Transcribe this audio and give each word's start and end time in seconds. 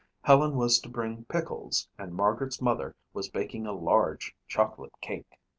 Helen 0.23 0.55
was 0.57 0.79
to 0.79 0.89
bring 0.89 1.25
pickles 1.25 1.87
and 1.99 2.11
Margaret's 2.15 2.59
mother 2.59 2.95
was 3.13 3.29
baking 3.29 3.67
a 3.67 3.71
large 3.71 4.35
chocolate 4.47 4.99
cake. 4.99 5.37